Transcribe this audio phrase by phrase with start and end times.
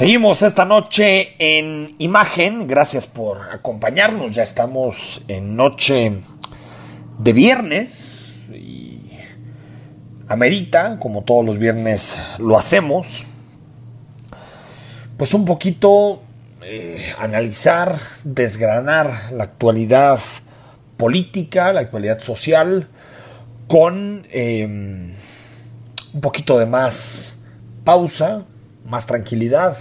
[0.00, 2.66] Seguimos esta noche en imagen.
[2.66, 4.34] Gracias por acompañarnos.
[4.34, 6.22] Ya estamos en noche
[7.18, 8.46] de viernes.
[8.50, 9.10] Y
[10.26, 13.26] amerita, como todos los viernes lo hacemos,
[15.18, 16.22] pues un poquito
[16.62, 20.18] eh, analizar, desgranar la actualidad
[20.96, 22.88] política, la actualidad social,
[23.68, 27.42] con eh, un poquito de más
[27.84, 28.46] pausa,
[28.90, 29.76] más tranquilidad,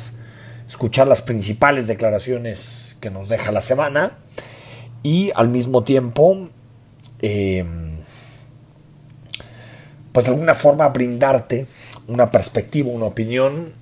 [0.68, 4.20] escuchar las principales declaraciones que nos deja la semana
[5.04, 6.50] y al mismo tiempo,
[7.22, 7.66] eh,
[10.12, 11.66] pues de alguna forma brindarte
[12.08, 13.74] una perspectiva, una opinión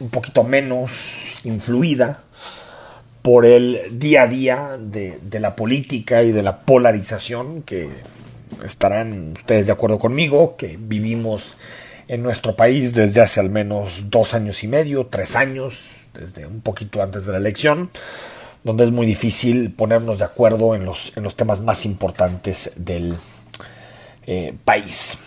[0.00, 2.22] un poquito menos influida
[3.22, 7.88] por el día a día de, de la política y de la polarización que
[8.64, 11.56] estarán ustedes de acuerdo conmigo, que vivimos
[12.08, 15.80] en nuestro país desde hace al menos dos años y medio, tres años,
[16.14, 17.90] desde un poquito antes de la elección,
[18.64, 23.16] donde es muy difícil ponernos de acuerdo en los, en los temas más importantes del
[24.26, 25.18] eh, país.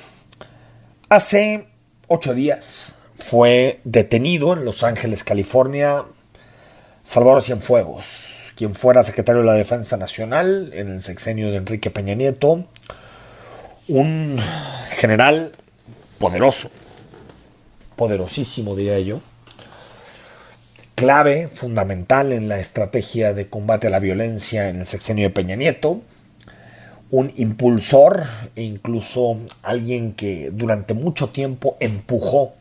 [1.10, 1.68] Hace
[2.08, 6.04] ocho días fue detenido en Los Ángeles, California,
[7.04, 12.16] Salvador Cienfuegos, quien fuera secretario de la Defensa Nacional en el sexenio de Enrique Peña
[12.16, 12.66] Nieto,
[13.88, 14.40] un
[14.98, 15.52] general
[16.18, 16.70] poderoso,
[17.96, 19.22] poderosísimo diría yo,
[20.96, 25.56] clave, fundamental en la estrategia de combate a la violencia en el sexenio de Peña
[25.56, 26.02] Nieto,
[27.12, 28.24] un impulsor
[28.56, 32.54] e incluso alguien que durante mucho tiempo empujó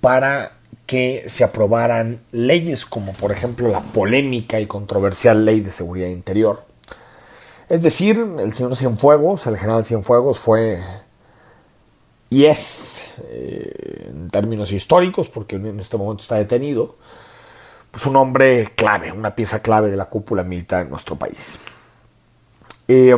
[0.00, 0.52] para
[0.86, 6.64] que se aprobaran leyes como por ejemplo la polémica y controversial ley de seguridad interior.
[7.68, 10.80] Es decir, el señor Cienfuegos, el general Cienfuegos fue
[12.28, 16.96] y es, eh, en términos históricos, porque en este momento está detenido,
[17.90, 21.60] pues un hombre clave, una pieza clave de la cúpula militar en nuestro país.
[22.88, 23.16] Eh,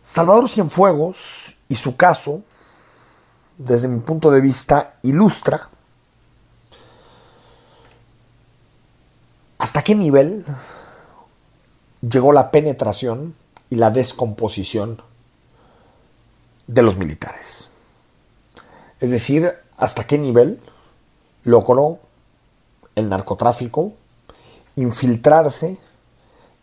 [0.00, 2.42] Salvador Cienfuegos y su caso,
[3.58, 5.68] desde mi punto de vista, ilustra
[9.58, 10.44] hasta qué nivel
[12.00, 13.34] llegó la penetración
[13.70, 15.02] y la descomposición
[16.68, 17.70] de los militares.
[19.00, 20.60] Es decir, hasta qué nivel
[21.42, 21.98] logró
[22.94, 23.94] el narcotráfico
[24.76, 25.78] infiltrarse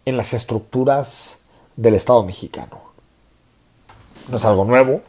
[0.05, 1.39] en las estructuras
[1.75, 2.81] del Estado mexicano.
[4.29, 5.01] No es algo nuevo.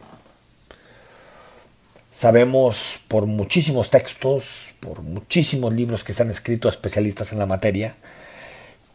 [2.11, 7.97] Sabemos por muchísimos textos, por muchísimos libros que se han escrito especialistas en la materia,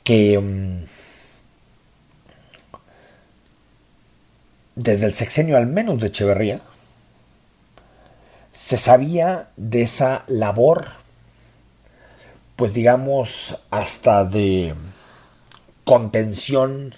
[0.04, 0.86] que
[4.76, 6.62] desde el sexenio al menos de Echeverría,
[8.54, 10.88] se sabía de esa labor,
[12.56, 14.74] pues digamos, hasta de
[15.84, 16.94] contención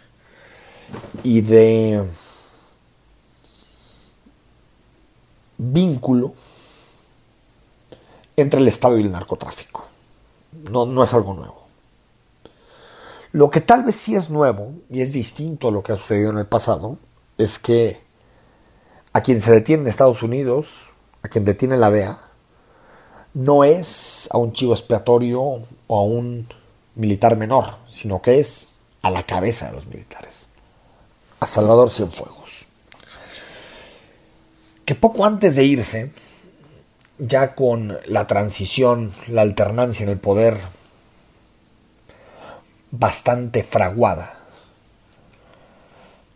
[1.23, 2.03] y de
[5.57, 6.33] vínculo
[8.35, 9.85] entre el Estado y el narcotráfico.
[10.71, 11.63] No, no es algo nuevo.
[13.31, 16.31] Lo que tal vez sí es nuevo y es distinto a lo que ha sucedido
[16.31, 16.97] en el pasado
[17.37, 17.99] es que
[19.13, 22.19] a quien se detiene en Estados Unidos, a quien detiene la DEA,
[23.33, 26.47] no es a un chivo expiatorio o a un
[26.95, 30.49] militar menor, sino que es a la cabeza de los militares,
[31.39, 32.65] a Salvador Cienfuegos.
[34.85, 36.11] Que poco antes de irse,
[37.17, 40.57] ya con la transición, la alternancia en el poder
[42.91, 44.42] bastante fraguada,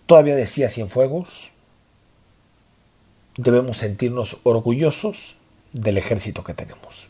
[0.07, 1.51] Todavía decía Cienfuegos,
[3.35, 5.35] debemos sentirnos orgullosos
[5.73, 7.09] del ejército que tenemos.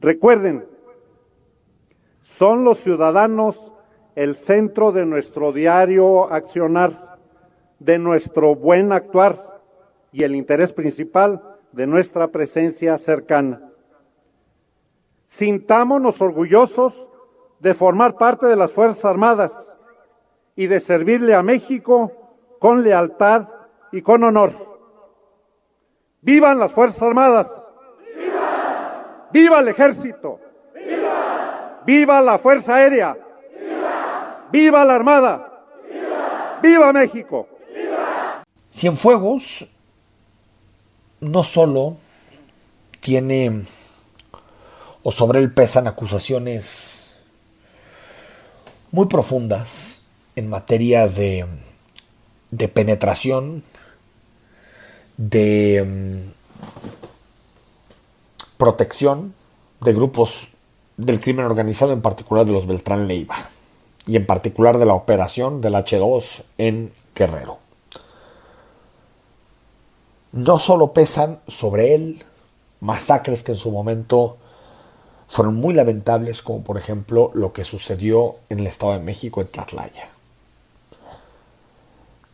[0.00, 0.66] Recuerden,
[2.22, 3.70] son los ciudadanos
[4.16, 7.18] el centro de nuestro diario accionar,
[7.78, 9.62] de nuestro buen actuar
[10.10, 13.70] y el interés principal de nuestra presencia cercana.
[15.26, 17.08] Sintámonos orgullosos
[17.60, 19.76] de formar parte de las Fuerzas Armadas
[20.56, 22.12] y de servirle a México
[22.58, 23.48] con lealtad
[23.90, 24.52] y con honor.
[26.20, 27.68] ¡Vivan las Fuerzas Armadas!
[28.16, 29.28] ¡Viva!
[29.32, 30.38] ¡Viva el Ejército!
[30.74, 31.80] ¡Viva!
[31.84, 33.16] ¡Viva la Fuerza Aérea!
[33.58, 34.46] ¡Viva!
[34.52, 35.64] ¡Viva la Armada!
[35.90, 37.48] ¡Viva, ¡Viva México!
[37.74, 38.44] ¡Viva!
[38.70, 39.68] Cienfuegos
[41.20, 41.96] no solo
[43.00, 43.64] tiene
[45.02, 47.20] o sobre él pesan acusaciones
[48.92, 50.01] muy profundas
[50.36, 51.46] en materia de,
[52.50, 53.62] de penetración,
[55.16, 56.22] de
[58.56, 59.34] protección
[59.80, 60.48] de grupos
[60.96, 63.48] del crimen organizado, en particular de los Beltrán Leiva,
[64.06, 67.58] y en particular de la operación del H2 en Guerrero.
[70.30, 72.24] No solo pesan sobre él
[72.80, 74.38] masacres que en su momento
[75.26, 79.48] fueron muy lamentables, como por ejemplo lo que sucedió en el Estado de México en
[79.48, 80.11] Tlatlaya.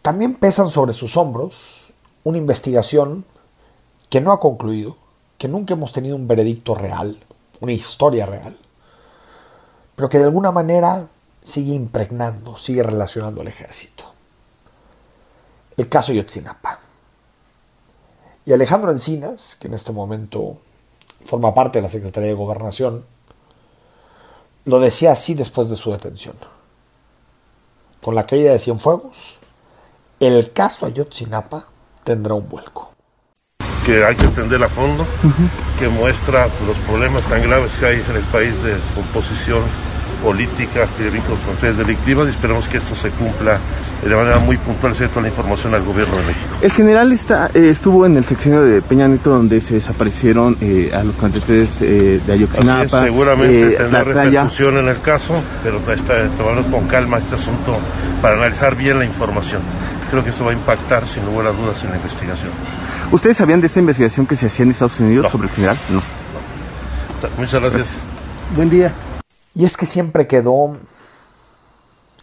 [0.09, 1.93] También pesan sobre sus hombros
[2.25, 3.27] una investigación
[4.09, 4.97] que no ha concluido,
[5.37, 7.19] que nunca hemos tenido un veredicto real,
[7.61, 8.57] una historia real,
[9.95, 11.09] pero que de alguna manera
[11.43, 14.05] sigue impregnando, sigue relacionando al ejército.
[15.77, 16.79] El caso Yotzinapa.
[18.47, 20.57] Y Alejandro Encinas, que en este momento
[21.27, 23.05] forma parte de la Secretaría de Gobernación,
[24.65, 26.37] lo decía así después de su detención.
[28.01, 29.39] Con la caída de Cienfuegos,
[30.21, 31.67] el caso Ayotzinapa
[32.05, 32.93] tendrá un vuelco.
[33.87, 35.07] Que hay que atender a fondo,
[35.79, 39.63] que muestra los problemas tan graves que hay en el país de descomposición
[40.23, 43.59] política y de vínculos con redes delictivas y esperamos que esto se cumpla
[44.05, 46.49] de manera muy puntual, se toda la información al gobierno de México.
[46.61, 50.91] El general está, eh, estuvo en el sexenio de Peña Nieto donde se desaparecieron eh,
[50.95, 53.03] a los cantantes eh, de Ayotzinapa.
[53.03, 57.79] seguramente tendrá repercusión en el caso, pero está, tomamos con calma este asunto
[58.23, 59.63] para analizar bien la información.
[60.11, 62.51] Creo que eso va a impactar sin lugar a dudas en la investigación.
[63.13, 65.79] ¿Ustedes sabían de esta investigación que se hacía en Estados Unidos sobre el general?
[65.91, 66.03] No.
[67.37, 67.89] Muchas gracias.
[68.55, 68.93] Buen día.
[69.55, 70.79] Y es que siempre quedó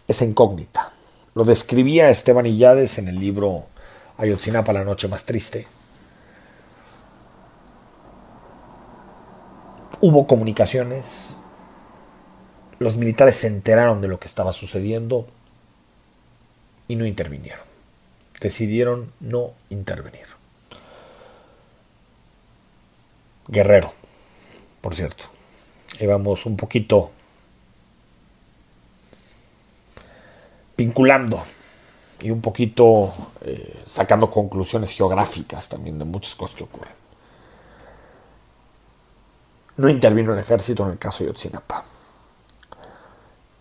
[0.08, 0.92] esa incógnita.
[1.34, 3.66] Lo describía Esteban Illades en el libro
[4.18, 5.66] Ayotzinapa, la noche más triste.
[10.00, 11.36] Hubo comunicaciones,
[12.78, 15.26] los militares se enteraron de lo que estaba sucediendo
[16.88, 17.75] y no intervinieron.
[18.40, 20.26] Decidieron no intervenir.
[23.48, 23.92] Guerrero,
[24.80, 25.24] por cierto.
[25.98, 27.10] Llevamos un poquito
[30.76, 31.42] vinculando
[32.20, 33.12] y un poquito
[33.42, 36.92] eh, sacando conclusiones geográficas también de muchas cosas que ocurren.
[39.76, 41.84] No intervino el ejército en el caso de Yotzinapa.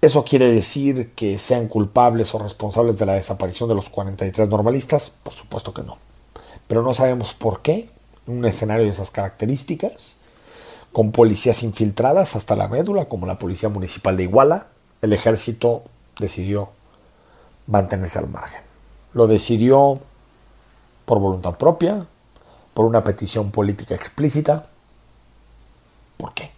[0.05, 5.09] ¿Eso quiere decir que sean culpables o responsables de la desaparición de los 43 normalistas?
[5.09, 5.97] Por supuesto que no.
[6.67, 7.89] Pero no sabemos por qué,
[8.27, 10.17] en un escenario de esas características,
[10.91, 14.67] con policías infiltradas hasta la médula, como la Policía Municipal de Iguala,
[15.01, 15.81] el ejército
[16.19, 16.69] decidió
[17.65, 18.61] mantenerse al margen.
[19.13, 19.99] Lo decidió
[21.07, 22.05] por voluntad propia,
[22.75, 24.67] por una petición política explícita.
[26.17, 26.51] ¿Por qué?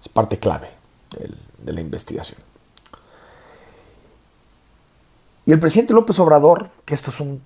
[0.00, 0.82] Es parte clave
[1.62, 2.40] de la investigación.
[5.44, 7.42] Y el presidente López Obrador, que esto es un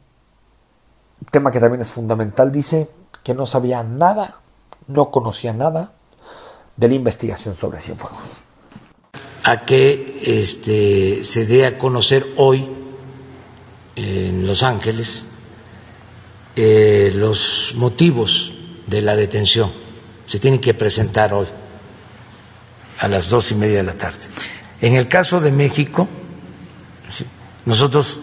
[1.31, 2.91] tema que también es fundamental, dice
[3.23, 4.41] que no sabía nada,
[4.87, 5.93] no conocía nada
[6.77, 8.47] de la investigación sobre Cienfuegos
[9.47, 12.67] a que este, se dé a conocer hoy
[13.95, 15.27] en Los Ángeles
[16.57, 18.53] eh, los motivos
[18.89, 19.71] de la detención.
[20.27, 21.47] Se tienen que presentar hoy
[22.99, 24.27] a las dos y media de la tarde.
[24.81, 26.09] En el caso de México,
[27.65, 28.21] nosotros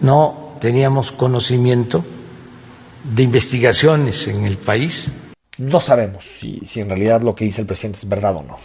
[0.00, 2.04] no teníamos conocimiento
[3.04, 5.10] de investigaciones en el país.
[5.58, 8.58] No sabemos si, si en realidad lo que dice el presidente es verdad o no.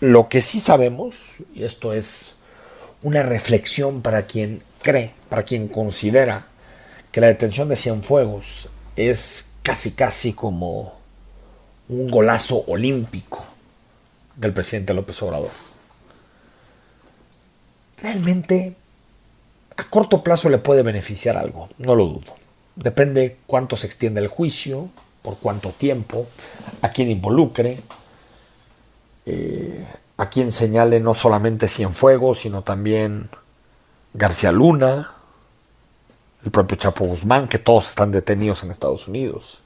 [0.00, 1.16] Lo que sí sabemos,
[1.54, 2.34] y esto es
[3.02, 6.46] una reflexión para quien cree, para quien considera
[7.12, 10.94] que la detención de Cienfuegos es casi casi como
[11.88, 13.49] un golazo olímpico
[14.40, 15.50] del presidente López Obrador.
[18.02, 18.74] Realmente
[19.76, 22.34] a corto plazo le puede beneficiar algo, no lo dudo.
[22.74, 24.88] Depende cuánto se extiende el juicio,
[25.22, 26.26] por cuánto tiempo,
[26.80, 27.80] a quién involucre,
[29.26, 33.28] eh, a quien señale no solamente Cienfuegos, sino también
[34.14, 35.12] García Luna,
[36.44, 39.62] el propio Chapo Guzmán, que todos están detenidos en Estados Unidos.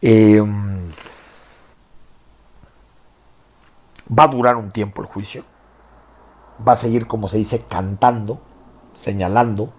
[0.00, 0.90] Em,
[4.08, 5.44] va a durar un tiempo el juicio.
[6.66, 8.40] Va a seguir, como se dice, cantando,
[8.94, 9.72] señalando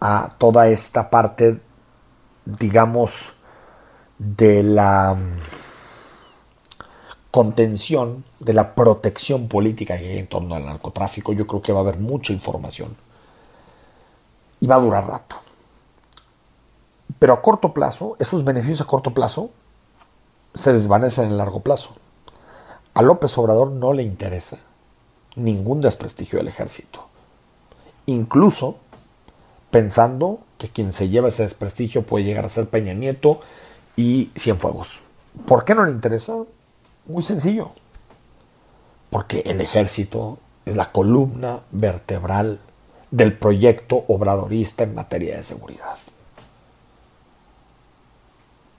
[0.00, 1.60] a toda esta parte,
[2.44, 3.32] digamos,
[4.18, 5.16] de la
[7.30, 11.80] contención, de la protección política que hay en torno al narcotráfico, yo creo que va
[11.80, 12.96] a haber mucha información.
[14.60, 15.36] Y va a durar rato.
[17.18, 19.50] Pero a corto plazo, esos beneficios a corto plazo
[20.54, 21.94] se desvanecen en el largo plazo.
[22.96, 24.56] A López Obrador no le interesa
[25.34, 27.04] ningún desprestigio del ejército.
[28.06, 28.78] Incluso
[29.70, 33.42] pensando que quien se lleva ese desprestigio puede llegar a ser Peña Nieto
[33.96, 35.00] y Cienfuegos.
[35.46, 36.36] ¿Por qué no le interesa?
[37.04, 37.72] Muy sencillo.
[39.10, 42.60] Porque el ejército es la columna vertebral
[43.10, 45.98] del proyecto obradorista en materia de seguridad.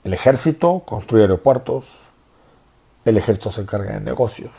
[0.03, 2.06] El ejército construye aeropuertos,
[3.09, 4.51] el ejército se encarga de negocios,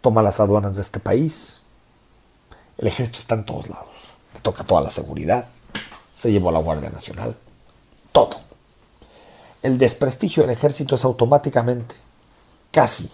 [0.00, 1.62] toma las aduanas de este país,
[2.76, 3.94] el ejército está en todos lados,
[4.42, 5.46] toca toda la seguridad,
[6.12, 7.36] se llevó a la Guardia Nacional,
[8.10, 8.40] todo.
[9.62, 11.94] El desprestigio del ejército es automáticamente,
[12.72, 13.10] casi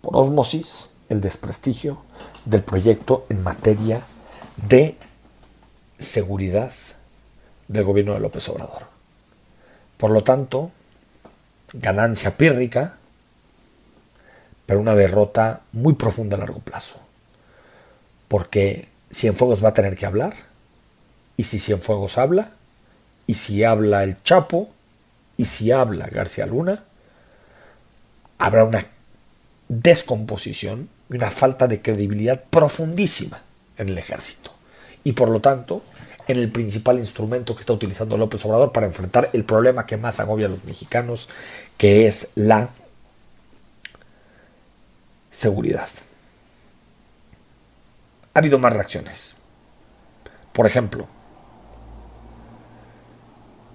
[0.00, 1.98] por osmosis, el desprestigio
[2.44, 4.02] del proyecto en materia
[4.68, 4.96] de
[5.98, 6.72] seguridad
[7.68, 8.86] del gobierno de López Obrador.
[9.98, 10.70] Por lo tanto,
[11.72, 12.94] ganancia pírrica,
[14.66, 16.96] pero una derrota muy profunda a largo plazo.
[18.28, 20.34] Porque Cienfuegos va a tener que hablar,
[21.36, 22.52] y si Cienfuegos habla,
[23.26, 24.70] y si habla el Chapo,
[25.36, 26.84] y si habla García Luna,
[28.38, 28.86] habrá una
[29.68, 33.40] descomposición y una falta de credibilidad profundísima
[33.78, 34.52] en el ejército.
[35.04, 35.82] Y por lo tanto,
[36.28, 40.20] en el principal instrumento que está utilizando López Obrador para enfrentar el problema que más
[40.20, 41.28] agobia a los mexicanos,
[41.76, 42.68] que es la
[45.30, 45.88] seguridad.
[48.34, 49.36] Ha habido más reacciones.
[50.52, 51.06] Por ejemplo,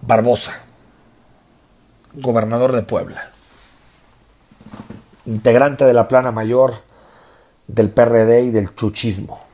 [0.02, 0.62] Barbosa,
[2.14, 3.30] gobernador de Puebla,
[5.26, 6.82] integrante de la plana mayor
[7.68, 9.47] del PRD y del chuchismo.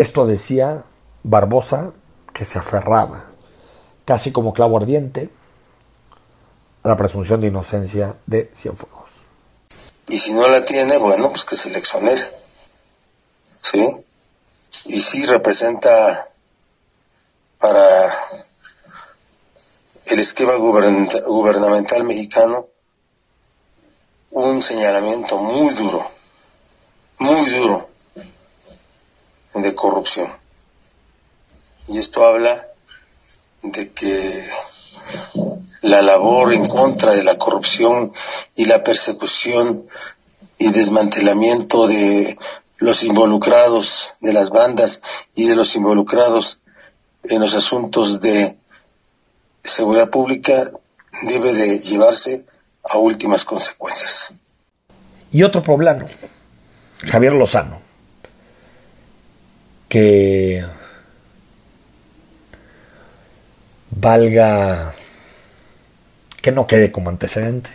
[0.00, 0.82] Esto decía
[1.24, 1.92] Barbosa,
[2.32, 3.28] que se aferraba,
[4.06, 5.28] casi como clavo ardiente,
[6.82, 9.26] a la presunción de inocencia de Cienfuegos.
[10.08, 11.70] Y si no la tiene, bueno, pues que se.
[13.44, 14.06] ¿Sí?
[14.86, 16.30] Y sí representa
[17.58, 18.06] para
[20.06, 22.68] el esquema gubernamental mexicano
[24.30, 26.10] un señalamiento muy duro,
[27.18, 27.89] muy duro
[29.54, 30.30] de corrupción.
[31.88, 32.68] Y esto habla
[33.62, 34.48] de que
[35.82, 38.12] la labor en contra de la corrupción
[38.54, 39.86] y la persecución
[40.58, 42.38] y desmantelamiento de
[42.78, 45.02] los involucrados, de las bandas
[45.34, 46.62] y de los involucrados
[47.24, 48.56] en los asuntos de
[49.64, 50.70] seguridad pública
[51.22, 52.46] debe de llevarse
[52.84, 54.34] a últimas consecuencias.
[55.32, 56.06] Y otro poblano,
[57.06, 57.79] Javier Lozano,
[59.90, 60.64] que
[63.90, 64.94] valga
[66.40, 67.70] que no quede como antecedente.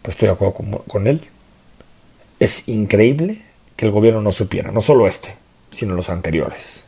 [0.00, 1.28] Pues estoy de acuerdo con, él.
[2.40, 3.42] Es increíble
[3.76, 5.36] que el gobierno no supiera, no solo este,
[5.70, 6.86] sino los anteriores,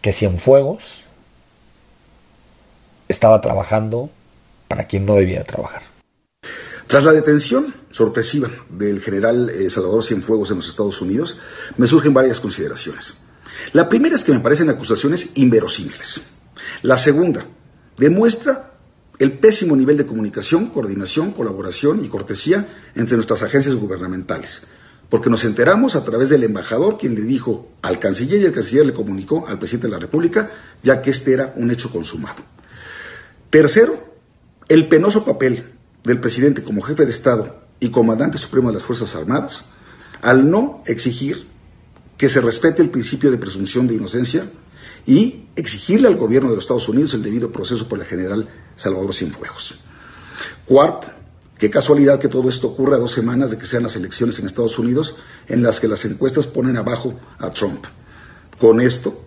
[0.00, 1.04] que Cienfuegos
[3.08, 4.08] estaba trabajando
[4.68, 5.82] para quien no debía trabajar.
[6.86, 11.38] Tras la detención sorpresiva del general eh, Salvador Cienfuegos en los Estados Unidos,
[11.76, 13.14] me surgen varias consideraciones.
[13.72, 16.22] La primera es que me parecen acusaciones inverosímiles.
[16.82, 17.46] La segunda,
[17.96, 18.72] demuestra
[19.18, 24.64] el pésimo nivel de comunicación, coordinación, colaboración y cortesía entre nuestras agencias gubernamentales,
[25.08, 28.86] porque nos enteramos a través del embajador quien le dijo al canciller y el canciller
[28.86, 30.50] le comunicó al presidente de la República,
[30.82, 32.42] ya que este era un hecho consumado.
[33.50, 34.12] Tercero,
[34.68, 35.72] el penoso papel
[36.02, 39.66] del presidente como jefe de Estado y comandante supremo de las Fuerzas Armadas
[40.22, 41.48] al no exigir
[42.16, 44.48] que se respete el principio de presunción de inocencia
[45.04, 49.12] y exigirle al gobierno de los Estados Unidos el debido proceso por el general Salvador
[49.12, 49.80] Cienfuegos.
[50.64, 51.08] Cuarto,
[51.58, 54.46] qué casualidad que todo esto ocurra a dos semanas de que sean las elecciones en
[54.46, 55.16] Estados Unidos
[55.48, 57.84] en las que las encuestas ponen abajo a Trump.
[58.60, 59.24] Con esto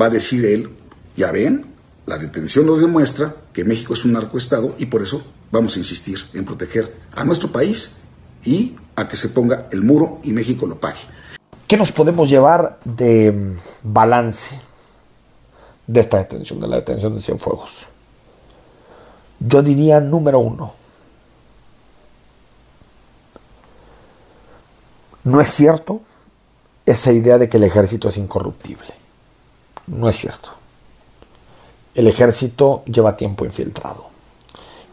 [0.00, 0.70] va a decir él,
[1.16, 1.74] ya ven,
[2.06, 6.18] la detención nos demuestra que México es un narcoestado y por eso vamos a insistir
[6.34, 7.96] en proteger a nuestro país
[8.44, 11.00] y a que se ponga el muro y México lo pague.
[11.66, 14.60] ¿Qué nos podemos llevar de mm, balance
[15.86, 17.86] de esta detención, de la detención de Cienfuegos?
[19.40, 20.72] Yo diría número uno.
[25.24, 26.00] No es cierto
[26.86, 28.94] esa idea de que el ejército es incorruptible.
[29.88, 30.56] No es cierto
[31.96, 34.15] el ejército lleva tiempo infiltrado.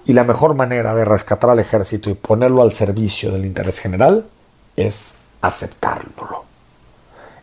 [0.05, 4.27] Y la mejor manera de rescatar al ejército y ponerlo al servicio del interés general
[4.75, 6.43] es aceptarlo.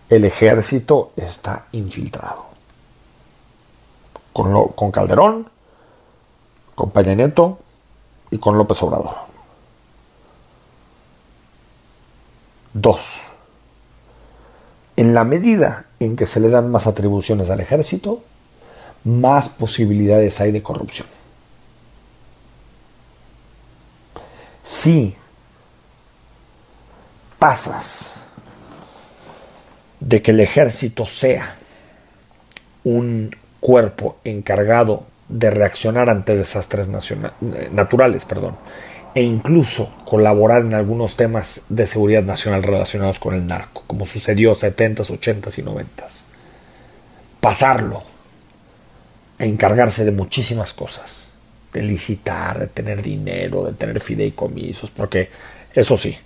[0.09, 2.47] El ejército está infiltrado.
[4.33, 5.49] Con, con Calderón,
[6.75, 7.59] con Peña Nieto
[8.31, 9.17] y con López Obrador.
[12.73, 13.23] Dos.
[14.97, 18.23] En la medida en que se le dan más atribuciones al ejército,
[19.05, 21.09] más posibilidades hay de corrupción.
[24.62, 25.17] Si
[27.38, 28.21] pasas
[30.00, 31.57] de que el ejército sea
[32.85, 38.57] un cuerpo encargado de reaccionar ante desastres naturales, perdón,
[39.14, 44.55] e incluso colaborar en algunos temas de seguridad nacional relacionados con el narco, como sucedió
[44.55, 46.23] 70s, 80s y 90s.
[47.40, 48.02] Pasarlo
[49.38, 51.29] a encargarse de muchísimas cosas,
[51.72, 55.30] de licitar, de tener dinero, de tener fideicomisos, porque
[55.74, 56.16] eso sí,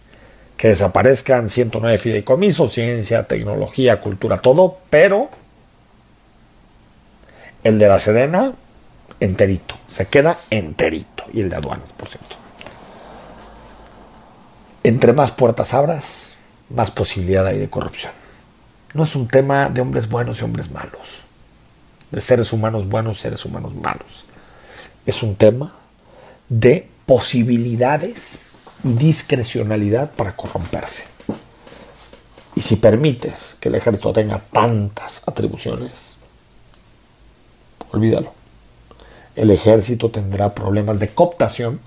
[0.57, 5.29] que desaparezcan 109 fideicomisos, ciencia, tecnología, cultura, todo, pero
[7.63, 8.53] el de la Sedena,
[9.21, 12.37] enterito, se queda enterito, y el de aduanas, por cierto.
[14.83, 16.37] Entre más puertas abras,
[16.69, 18.13] más posibilidad hay de corrupción.
[18.93, 21.23] No es un tema de hombres buenos y hombres malos,
[22.11, 24.27] de seres humanos buenos seres humanos malos.
[25.07, 25.75] Es un tema
[26.49, 28.47] de posibilidades
[28.83, 31.05] y discrecionalidad para corromperse.
[32.57, 36.17] Y si permites que el ejército tenga tantas atribuciones,
[37.93, 38.33] olvídalo.
[39.35, 41.81] El ejército tendrá problemas de cooptación,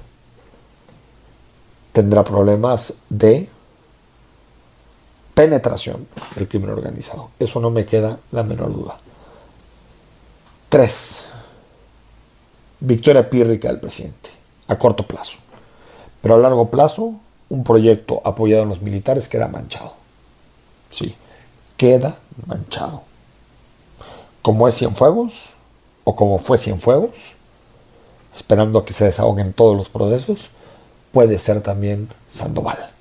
[1.93, 3.49] tendrá problemas de
[5.33, 7.29] penetración del crimen organizado.
[7.39, 8.99] Eso no me queda la menor duda.
[10.67, 11.27] Tres.
[12.79, 14.29] Victoria pírrica del presidente,
[14.67, 15.37] a corto plazo.
[16.21, 17.13] Pero a largo plazo,
[17.49, 19.93] un proyecto apoyado en los militares queda manchado.
[20.91, 21.15] Sí,
[21.75, 23.03] queda manchado.
[24.41, 25.53] Como es Cienfuegos,
[26.03, 27.35] o como fue Cienfuegos,
[28.35, 30.51] esperando a que se desahoguen todos los procesos,
[31.11, 32.91] puede ser también Sandoval.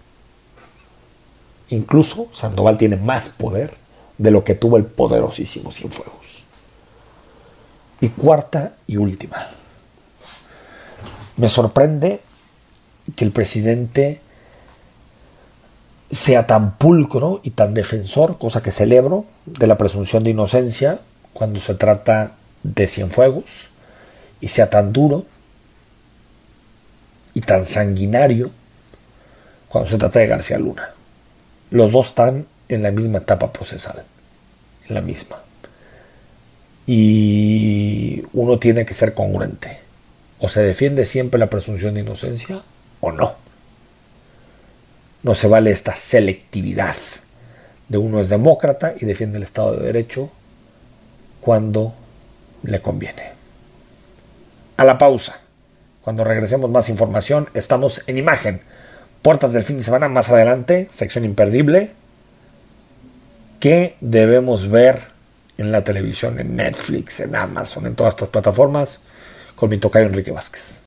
[1.68, 3.76] Incluso Sandoval tiene más poder
[4.18, 6.44] de lo que tuvo el poderosísimo Cienfuegos.
[8.00, 9.46] Y cuarta y última.
[11.36, 12.20] Me sorprende
[13.14, 14.20] que el presidente
[16.10, 21.00] sea tan pulcro y tan defensor, cosa que celebro, de la presunción de inocencia
[21.32, 22.32] cuando se trata
[22.62, 23.68] de Cienfuegos,
[24.40, 25.24] y sea tan duro
[27.34, 28.50] y tan sanguinario
[29.68, 30.90] cuando se trata de García Luna.
[31.70, 34.04] Los dos están en la misma etapa procesal,
[34.88, 35.36] en la misma.
[36.86, 39.85] Y uno tiene que ser congruente.
[40.38, 42.62] O se defiende siempre la presunción de inocencia
[43.00, 43.34] o no.
[45.22, 46.96] No se vale esta selectividad
[47.88, 50.30] de uno es demócrata y defiende el Estado de Derecho
[51.40, 51.94] cuando
[52.62, 53.32] le conviene.
[54.76, 55.40] A la pausa.
[56.02, 58.60] Cuando regresemos más información, estamos en imagen.
[59.22, 61.92] Puertas del fin de semana más adelante, sección imperdible.
[63.60, 65.00] ¿Qué debemos ver
[65.58, 69.02] en la televisión, en Netflix, en Amazon, en todas estas plataformas?
[69.56, 70.82] Con mi tocayo Enrique Vázquez.